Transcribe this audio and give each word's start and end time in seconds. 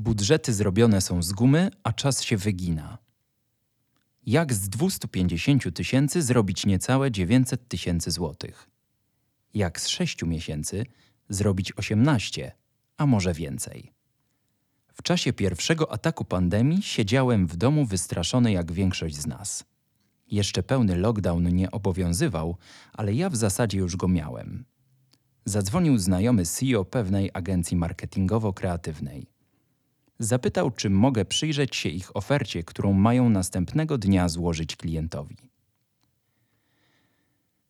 Budżety 0.00 0.52
zrobione 0.52 1.00
są 1.00 1.22
z 1.22 1.32
gumy, 1.32 1.70
a 1.82 1.92
czas 1.92 2.22
się 2.22 2.36
wygina. 2.36 2.98
Jak 4.26 4.54
z 4.54 4.68
250 4.68 5.74
tysięcy 5.74 6.22
zrobić 6.22 6.66
niecałe 6.66 7.10
900 7.10 7.68
tysięcy 7.68 8.10
złotych? 8.10 8.70
Jak 9.54 9.80
z 9.80 9.88
6 9.88 10.22
miesięcy 10.22 10.84
zrobić 11.28 11.72
18, 11.76 12.52
a 12.96 13.06
może 13.06 13.34
więcej? 13.34 13.92
W 14.92 15.02
czasie 15.02 15.32
pierwszego 15.32 15.92
ataku 15.92 16.24
pandemii 16.24 16.82
siedziałem 16.82 17.46
w 17.46 17.56
domu 17.56 17.86
wystraszony 17.86 18.52
jak 18.52 18.72
większość 18.72 19.16
z 19.16 19.26
nas. 19.26 19.64
Jeszcze 20.26 20.62
pełny 20.62 20.96
lockdown 20.96 21.48
nie 21.48 21.70
obowiązywał, 21.70 22.56
ale 22.92 23.14
ja 23.14 23.30
w 23.30 23.36
zasadzie 23.36 23.78
już 23.78 23.96
go 23.96 24.08
miałem. 24.08 24.64
Zadzwonił 25.44 25.98
znajomy 25.98 26.46
CEO 26.46 26.84
pewnej 26.84 27.30
agencji 27.34 27.76
marketingowo-kreatywnej. 27.76 29.39
Zapytał, 30.22 30.70
czy 30.70 30.90
mogę 30.90 31.24
przyjrzeć 31.24 31.76
się 31.76 31.88
ich 31.88 32.16
ofercie, 32.16 32.62
którą 32.64 32.92
mają 32.92 33.30
następnego 33.30 33.98
dnia 33.98 34.28
złożyć 34.28 34.76
klientowi. 34.76 35.36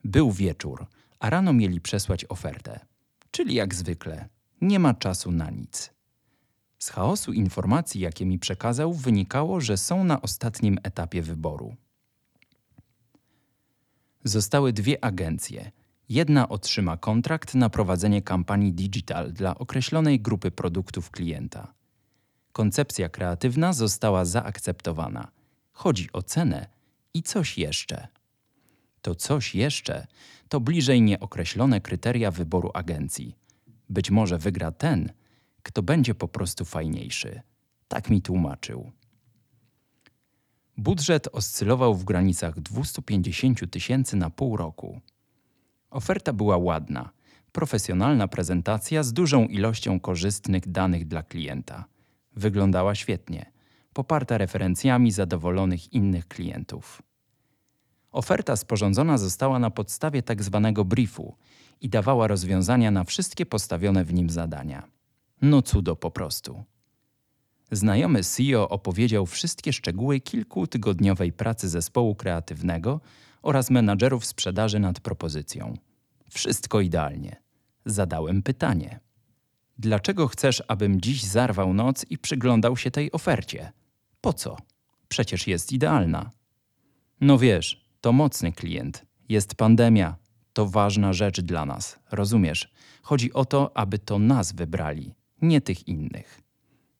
Był 0.05 0.33
wieczór, 0.33 0.87
a 1.19 1.30
rano 1.30 1.52
mieli 1.52 1.80
przesłać 1.80 2.25
ofertę. 2.28 2.80
Czyli 3.30 3.55
jak 3.55 3.75
zwykle, 3.75 4.28
nie 4.61 4.78
ma 4.78 4.95
czasu 4.95 5.33
na 5.33 5.51
nic. 5.51 5.95
Z 6.78 6.89
chaosu 6.89 7.33
informacji, 7.33 8.01
jakie 8.01 8.27
mi 8.27 8.39
przekazał, 8.39 8.92
wynikało, 8.92 9.61
że 9.61 9.77
są 9.77 10.05
na 10.05 10.23
ostatnim 10.23 10.78
etapie 10.83 11.23
wyboru. 11.23 11.77
Zostały 14.25 14.73
dwie 14.73 15.05
agencje. 15.05 15.73
Jedna 16.09 16.48
otrzyma 16.48 16.97
kontrakt 16.97 17.55
na 17.55 17.70
prowadzenie 17.70 18.23
kampanii 18.23 18.73
digital 18.73 19.33
dla 19.33 19.59
określonej 19.59 20.20
grupy 20.20 20.51
produktów 20.51 21.11
klienta. 21.11 21.80
Koncepcja 22.53 23.09
kreatywna 23.09 23.73
została 23.73 24.25
zaakceptowana. 24.25 25.29
Chodzi 25.73 26.09
o 26.12 26.23
cenę 26.23 26.67
i 27.15 27.23
coś 27.23 27.59
jeszcze. 27.59 28.09
To 29.03 29.15
coś 29.15 29.55
jeszcze 29.55 30.07
to 30.48 30.61
bliżej 30.61 31.03
nieokreślone 31.03 31.81
kryteria 31.81 32.31
wyboru 32.31 32.70
agencji. 32.75 33.37
Być 33.89 34.11
może 34.11 34.39
wygra 34.39 34.73
ten, 34.73 35.12
kto 35.62 35.83
będzie 35.83 36.15
po 36.15 36.29
prostu 36.29 36.65
fajniejszy. 36.65 37.41
Tak 37.89 38.11
mi 38.11 38.23
tłumaczył. 38.23 38.92
Budżet 40.77 41.29
oscylował 41.33 41.95
w 41.95 42.05
granicach 42.05 42.61
250 42.61 43.70
tysięcy 43.70 44.17
na 44.17 44.31
pół 44.31 44.57
roku. 44.57 45.01
Oferta 45.91 46.33
była 46.33 46.57
ładna, 46.57 47.11
profesjonalna 47.53 48.29
prezentacja 48.29 49.03
z 49.03 49.12
dużą 49.12 49.47
ilością 49.47 50.01
korzystnych 50.01 50.69
danych 50.69 51.07
dla 51.07 51.23
klienta. 51.23 51.85
Wyglądała 52.36 52.95
świetnie, 52.95 53.53
poparta 53.92 54.39
referencjami 54.39 55.12
zadowolonych 55.12 55.92
innych 55.92 56.28
klientów. 56.28 57.03
Oferta 58.12 58.56
sporządzona 58.56 59.19
została 59.19 59.59
na 59.59 59.70
podstawie 59.70 60.23
tak 60.23 60.42
zwanego 60.42 60.84
briefu 60.84 61.36
i 61.81 61.89
dawała 61.89 62.27
rozwiązania 62.27 62.91
na 62.91 63.05
wszystkie 63.05 63.47
postawione 63.47 64.05
w 64.05 64.14
nim 64.14 64.31
zadania. 64.31 64.89
No 65.42 65.62
cudo 65.62 65.97
po 65.97 66.11
prostu. 66.11 66.64
Znajomy 67.70 68.25
CEO 68.25 68.69
opowiedział 68.69 69.27
wszystkie 69.27 69.73
szczegóły 69.73 70.20
kilkutygodniowej 70.20 71.33
pracy 71.33 71.69
zespołu 71.69 72.14
kreatywnego 72.14 73.01
oraz 73.42 73.70
menadżerów 73.70 74.27
sprzedaży 74.27 74.78
nad 74.78 75.01
propozycją. 75.01 75.75
Wszystko 76.31 76.81
idealnie. 76.81 77.36
Zadałem 77.84 78.42
pytanie. 78.42 79.01
Dlaczego 79.81 80.28
chcesz, 80.28 80.62
abym 80.69 81.00
dziś 81.00 81.23
zarwał 81.23 81.75
noc 81.75 82.06
i 82.11 82.19
przyglądał 82.19 82.77
się 82.77 82.91
tej 82.91 83.12
ofercie? 83.12 83.73
Po 84.20 84.33
co? 84.33 84.56
Przecież 85.09 85.47
jest 85.47 85.73
idealna. 85.73 86.31
No 87.20 87.39
wiesz, 87.39 87.84
to 88.01 88.12
mocny 88.12 88.53
klient. 88.53 89.06
Jest 89.28 89.55
pandemia. 89.55 90.17
To 90.52 90.67
ważna 90.67 91.13
rzecz 91.13 91.41
dla 91.41 91.67
nas. 91.67 91.98
Rozumiesz? 92.13 92.73
Chodzi 93.02 93.33
o 93.33 93.45
to, 93.45 93.77
aby 93.77 93.98
to 93.98 94.18
nas 94.18 94.52
wybrali, 94.52 95.14
nie 95.42 95.61
tych 95.61 95.89
innych. 95.89 96.41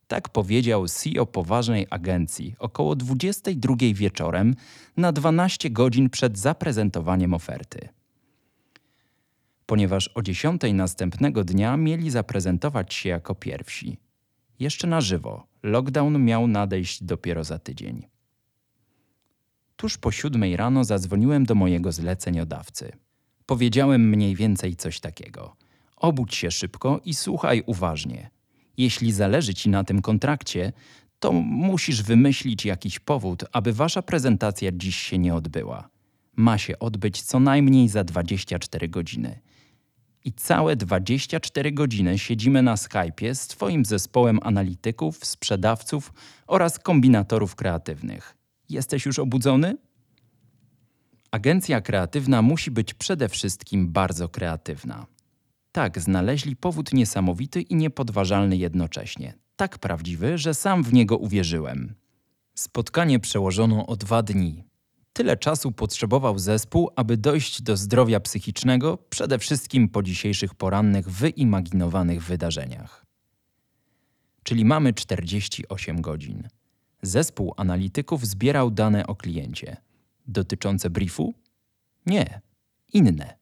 Tak 0.07 0.29
powiedział 0.29 0.89
CEO 0.89 1.27
poważnej 1.27 1.87
agencji 1.91 2.55
około 2.59 2.97
22 2.97 3.75
wieczorem 3.95 4.55
na 4.97 5.13
12 5.13 5.71
godzin 5.71 6.11
przed 6.11 6.39
zaprezentowaniem 6.39 7.35
oferty. 7.35 7.89
Ponieważ 9.71 10.11
o 10.15 10.23
10 10.23 10.63
następnego 10.75 11.45
dnia 11.45 11.77
mieli 11.77 12.11
zaprezentować 12.11 12.95
się 12.95 13.09
jako 13.09 13.35
pierwsi. 13.35 13.99
Jeszcze 14.59 14.87
na 14.87 15.01
żywo. 15.01 15.47
Lockdown 15.63 16.25
miał 16.25 16.47
nadejść 16.47 17.05
dopiero 17.05 17.45
za 17.45 17.59
tydzień. 17.59 18.07
Tuż 19.77 19.99
po 19.99 20.13
siódmej 20.13 20.57
rano 20.57 20.85
zadzwoniłem 20.85 21.45
do 21.45 21.55
mojego 21.55 21.93
zleceniodawcy. 21.93 22.93
Powiedziałem 23.47 24.09
mniej 24.09 24.37
więcej 24.37 24.77
coś 24.77 25.01
takiego. 25.01 25.57
Obudź 25.97 26.35
się 26.35 26.51
szybko 26.51 27.01
i 27.05 27.15
słuchaj 27.15 27.63
uważnie. 27.67 28.31
Jeśli 28.77 29.13
zależy 29.13 29.55
ci 29.55 29.69
na 29.69 29.85
tym 29.85 30.03
kontrakcie, 30.03 30.73
to 31.19 31.33
musisz 31.33 32.03
wymyślić 32.03 32.65
jakiś 32.65 32.99
powód, 32.99 33.45
aby 33.53 33.73
wasza 33.73 34.03
prezentacja 34.03 34.71
dziś 34.73 34.97
się 34.97 35.19
nie 35.19 35.35
odbyła. 35.35 35.89
Ma 36.37 36.59
się 36.59 36.79
odbyć 36.79 37.23
co 37.23 37.41
najmniej 37.41 37.89
za 37.89 38.05
24 38.05 38.89
godziny. 38.89 39.41
I 40.25 40.33
całe 40.33 40.77
24 40.77 41.73
godziny 41.73 42.19
siedzimy 42.19 42.63
na 42.63 42.75
Skype'ie 42.75 43.35
z 43.35 43.47
Twoim 43.47 43.85
zespołem 43.85 44.39
analityków, 44.43 45.25
sprzedawców 45.25 46.13
oraz 46.47 46.79
kombinatorów 46.79 47.55
kreatywnych. 47.55 48.37
Jesteś 48.69 49.07
już 49.07 49.19
obudzony? 49.19 49.77
Agencja 51.31 51.81
kreatywna 51.81 52.43
musi 52.43 52.71
być 52.71 52.95
przede 52.95 53.29
wszystkim 53.29 53.93
bardzo 53.93 54.29
kreatywna. 54.29 55.07
Tak, 55.73 56.01
znaleźli 56.01 56.57
powód 56.57 56.93
niesamowity 56.93 57.61
i 57.61 57.75
niepodważalny 57.75 58.57
jednocześnie. 58.57 59.35
Tak 59.57 59.79
prawdziwy, 59.79 60.39
że 60.39 60.55
sam 60.55 60.83
w 60.83 60.93
niego 60.93 61.17
uwierzyłem. 61.19 61.95
Spotkanie 62.55 63.21
przełożono 63.21 63.87
o 63.87 63.97
dwa 63.97 64.23
dni. 64.23 64.65
Tyle 65.13 65.37
czasu 65.37 65.73
potrzebował 65.73 66.39
zespół, 66.39 66.91
aby 66.97 67.17
dojść 67.17 67.63
do 67.63 67.77
zdrowia 67.77 68.21
psychicznego, 68.21 68.97
przede 68.97 69.39
wszystkim 69.39 69.89
po 69.89 70.03
dzisiejszych 70.03 70.55
porannych, 70.55 71.11
wyimaginowanych 71.11 72.23
wydarzeniach. 72.23 73.07
Czyli 74.43 74.65
mamy 74.65 74.93
48 74.93 76.01
godzin. 76.01 76.49
Zespół 77.03 77.55
analityków 77.57 78.27
zbierał 78.27 78.71
dane 78.71 79.07
o 79.07 79.17
kliencie. 79.17 79.77
Dotyczące 80.27 80.91
briefu? 80.91 81.35
Nie, 82.07 82.41
inne. 82.93 83.37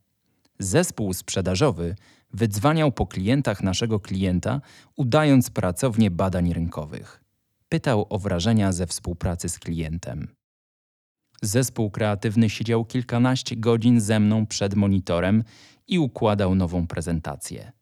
Zespół 0.59 1.15
sprzedażowy 1.15 1.97
wydzwaniał 2.33 2.93
po 2.93 3.07
klientach 3.07 3.63
naszego 3.63 4.01
klienta, 4.01 4.61
udając 4.97 5.51
pracownię 5.51 6.11
badań 6.11 6.53
rynkowych. 6.53 7.25
Pytał 7.69 8.07
o 8.11 8.19
wrażenia 8.19 8.73
ze 8.73 8.87
współpracy 8.87 9.49
z 9.49 9.59
klientem. 9.59 10.38
Zespół 11.43 11.91
kreatywny 11.91 12.51
siedział 12.51 12.85
kilkanaście 12.85 13.57
godzin 13.57 14.01
ze 14.01 14.21
mną 14.21 14.47
przed 14.47 14.75
monitorem 14.75 15.45
i 15.89 15.99
układał 15.99 16.55
nową 16.55 16.87
prezentację. 16.87 17.73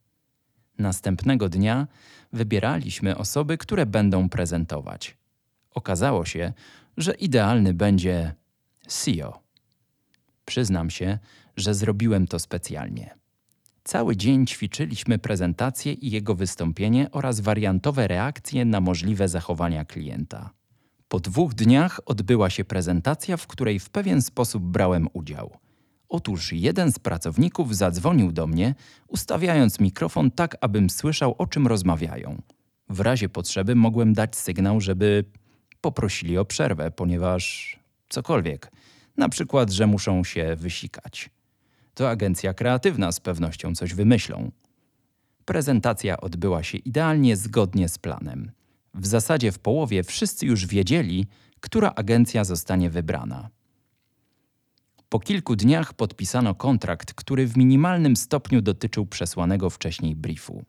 Następnego 0.79 1.49
dnia 1.49 1.87
wybieraliśmy 2.33 3.17
osoby, 3.17 3.59
które 3.59 3.87
będą 3.87 4.29
prezentować. 4.29 5.17
Okazało 5.71 6.25
się, 6.25 6.53
że 6.97 7.15
idealny 7.15 7.75
będzie 7.75 8.35
CEO. 8.87 9.43
Przyznam 10.45 10.91
się, 10.91 11.19
że 11.57 11.75
zrobiłem 11.75 12.27
to 12.27 12.39
specjalnie. 12.39 13.15
Cały 13.85 14.17
dzień 14.17 14.47
ćwiczyliśmy 14.47 15.19
prezentację 15.19 15.93
i 15.93 16.11
jego 16.11 16.35
wystąpienie 16.35 17.11
oraz 17.11 17.41
wariantowe 17.41 18.09
reakcje 18.09 18.65
na 18.65 18.81
możliwe 18.81 19.29
zachowania 19.29 19.85
klienta. 19.85 20.51
Po 21.09 21.21
dwóch 21.21 21.55
dniach 21.55 22.01
odbyła 22.07 22.51
się 22.51 22.65
prezentacja, 22.65 23.37
w 23.37 23.47
której 23.47 23.79
w 23.79 23.91
pewien 23.91 24.23
sposób 24.23 24.63
brałem 24.63 25.09
udział. 25.13 25.51
Otóż 26.09 26.53
jeden 26.53 26.93
z 26.93 26.99
pracowników 26.99 27.77
zadzwonił 27.77 28.33
do 28.33 28.47
mnie, 28.47 28.75
ustawiając 29.09 29.81
mikrofon 29.81 30.31
tak, 30.31 30.57
abym 30.61 30.91
słyszał, 30.91 31.35
o 31.39 31.47
czym 31.47 31.67
rozmawiają. 31.67 32.43
W 32.89 33.01
razie 33.01 33.29
potrzeby 33.29 33.75
mogłem 33.75 34.13
dać 34.13 34.37
sygnał, 34.37 34.81
żeby 34.81 35.25
poprosili 35.81 36.39
o 36.39 36.45
przerwę, 36.45 36.91
ponieważ 36.91 37.77
cokolwiek, 38.09 38.73
na 39.17 39.29
przykład, 39.29 39.71
że 39.71 39.87
muszą 39.87 40.25
się 40.25 40.57
wysikać. 40.57 41.31
To 41.95 42.11
agencja 42.11 42.55
kreatywna 42.55 43.13
z 43.13 43.21
pewnością 43.21 43.75
coś 43.75 43.95
wymyślą. 43.95 44.51
Prezentacja 45.45 46.21
odbyła 46.21 46.63
się 46.63 46.79
idealnie 46.79 47.37
zgodnie 47.37 47.89
z 47.89 47.99
planem. 47.99 48.51
W 48.97 49.07
zasadzie 49.07 49.53
w 49.53 49.59
połowie 49.59 50.03
wszyscy 50.03 50.47
już 50.47 50.67
wiedzieli, 50.67 51.27
która 51.61 51.93
agencja 51.97 52.45
zostanie 52.45 52.91
wybrana. 52.91 53.51
Po 55.09 55.21
kilku 55.21 55.57
dniach 55.57 55.95
podpisano 55.95 56.55
kontrakt, 56.55 57.15
który 57.15 57.47
w 57.47 57.57
minimalnym 57.57 58.17
stopniu 58.17 58.61
dotyczył 58.63 59.07
przesłanego 59.07 59.71
wcześniej 59.71 60.17
briefu. 60.17 60.65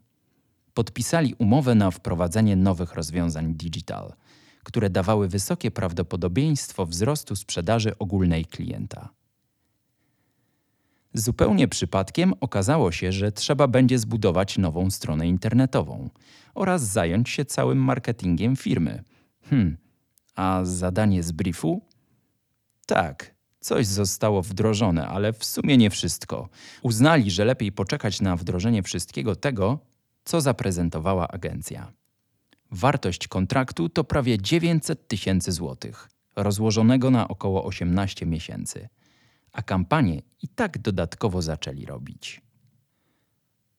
Podpisali 0.73 1.35
umowę 1.37 1.75
na 1.75 1.91
wprowadzenie 1.91 2.55
nowych 2.55 2.93
rozwiązań 2.93 3.53
digital, 3.53 4.13
które 4.63 4.89
dawały 4.89 5.27
wysokie 5.27 5.71
prawdopodobieństwo 5.71 6.85
wzrostu 6.85 7.35
sprzedaży 7.35 7.97
ogólnej 7.97 8.45
klienta. 8.45 9.09
Zupełnie 11.17 11.67
przypadkiem 11.67 12.33
okazało 12.41 12.91
się, 12.91 13.11
że 13.11 13.31
trzeba 13.31 13.67
będzie 13.67 13.99
zbudować 13.99 14.57
nową 14.57 14.91
stronę 14.91 15.27
internetową 15.27 16.09
oraz 16.55 16.81
zająć 16.81 17.29
się 17.29 17.45
całym 17.45 17.77
marketingiem 17.77 18.55
firmy. 18.55 19.03
Hmm, 19.43 19.77
a 20.35 20.59
zadanie 20.63 21.23
z 21.23 21.31
briefu? 21.31 21.81
Tak, 22.85 23.35
coś 23.59 23.87
zostało 23.87 24.41
wdrożone, 24.41 25.07
ale 25.07 25.33
w 25.33 25.45
sumie 25.45 25.77
nie 25.77 25.89
wszystko. 25.89 26.49
Uznali, 26.81 27.31
że 27.31 27.45
lepiej 27.45 27.71
poczekać 27.71 28.21
na 28.21 28.35
wdrożenie 28.35 28.83
wszystkiego 28.83 29.35
tego, 29.35 29.79
co 30.25 30.41
zaprezentowała 30.41 31.27
agencja. 31.27 31.91
Wartość 32.71 33.27
kontraktu 33.27 33.89
to 33.89 34.03
prawie 34.03 34.37
900 34.41 35.07
tysięcy 35.07 35.51
złotych, 35.51 36.09
rozłożonego 36.35 37.11
na 37.11 37.27
około 37.27 37.65
18 37.65 38.25
miesięcy 38.25 38.89
a 39.57 39.61
kampanię 39.61 40.21
i 40.41 40.47
tak 40.47 40.77
dodatkowo 40.77 41.41
zaczęli 41.41 41.85
robić. 41.85 42.41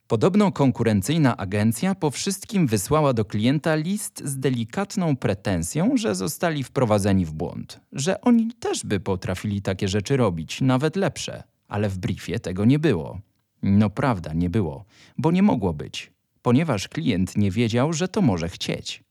Podobno 0.07 0.53
konkurencyjna 0.53 1.37
agencja 1.37 1.95
po 1.95 2.11
wszystkim 2.11 2.67
wysłała 2.67 3.13
do 3.13 3.25
klienta 3.25 3.75
list 3.75 4.23
z 4.25 4.39
delikatną 4.39 5.17
pretensją, 5.17 5.97
że 5.97 6.15
zostali 6.15 6.65
wprowadzeni 6.65 7.25
w 7.25 7.33
błąd, 7.33 7.81
że 7.93 8.21
oni 8.21 8.53
też 8.53 8.85
by 8.85 9.01
potrafili 9.01 9.63
takie 9.63 9.89
rzeczy 9.89 10.17
robić, 10.17 10.61
nawet 10.61 10.97
lepsze, 10.97 11.43
ale 11.69 11.89
w 11.89 11.99
briefie 11.99 12.41
tego 12.41 12.65
nie 12.65 12.79
było. 12.79 13.21
No 13.63 13.91
prawda, 13.91 14.33
nie 14.33 14.51
było, 14.51 14.85
bo 15.19 15.31
nie 15.31 15.43
mogło 15.43 15.73
być, 15.73 16.13
ponieważ 16.43 16.89
klient 16.89 17.37
nie 17.37 17.51
wiedział, 17.51 17.93
że 17.93 18.09
to 18.09 18.23
może 18.23 18.49
chcieć. 18.49 19.05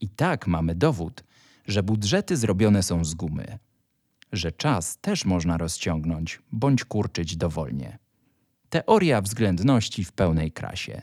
I 0.00 0.08
tak 0.08 0.46
mamy 0.46 0.74
dowód, 0.74 1.24
że 1.66 1.82
budżety 1.82 2.36
zrobione 2.36 2.82
są 2.82 3.04
z 3.04 3.14
gumy, 3.14 3.58
że 4.32 4.52
czas 4.52 4.98
też 4.98 5.24
można 5.24 5.58
rozciągnąć 5.58 6.42
bądź 6.52 6.84
kurczyć 6.84 7.36
dowolnie. 7.36 7.98
Teoria 8.70 9.20
względności 9.20 10.04
w 10.04 10.12
pełnej 10.12 10.52
krasie. 10.52 11.02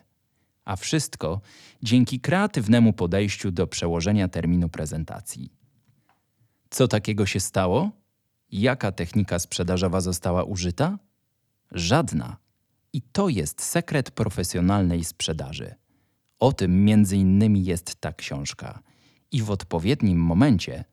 A 0.66 0.76
wszystko 0.76 1.42
dzięki 1.84 2.20
kreatywnemu 2.20 2.94
podejściu 2.94 3.52
do 3.52 3.68
przełożenia 3.68 4.28
terminu 4.28 4.70
prezentacji. 4.70 5.54
Co 6.70 6.88
takiego 6.88 7.26
się 7.26 7.40
stało? 7.40 7.92
Jaka 8.52 8.92
technika 8.92 9.40
sprzedażowa 9.40 10.02
została 10.02 10.44
użyta? 10.44 11.00
Żadna. 11.72 12.38
I 12.94 13.02
to 13.02 13.30
jest 13.30 13.62
sekret 13.62 14.12
profesjonalnej 14.12 15.04
sprzedaży. 15.04 15.76
O 16.40 16.54
tym 16.54 16.86
między 16.86 17.18
innymi 17.18 17.66
jest 17.66 17.96
ta 17.96 18.14
książka. 18.14 18.80
I 19.32 19.42
w 19.42 19.52
odpowiednim 19.52 20.20
momencie 20.20 20.86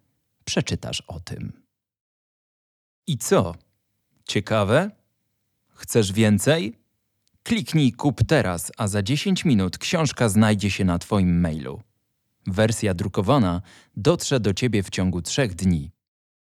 przeczytasz 0.44 1.00
o 1.00 1.20
tym. 1.20 1.63
I 3.06 3.19
co? 3.19 3.55
Ciekawe? 4.25 4.91
Chcesz 5.75 6.12
więcej? 6.12 6.79
Kliknij 7.43 7.93
kup 7.93 8.21
teraz, 8.27 8.73
a 8.77 8.89
za 8.89 9.03
10 9.03 9.45
minut 9.45 9.79
książka 9.79 10.29
znajdzie 10.29 10.71
się 10.71 10.85
na 10.85 10.99
Twoim 10.99 11.41
mailu. 11.41 11.83
Wersja 12.47 12.95
drukowana 12.95 13.62
dotrze 13.97 14.41
do 14.41 14.55
Ciebie 14.55 14.83
w 14.83 14.91
ciągu 14.91 15.23
3 15.23 15.49
dni. 15.49 15.91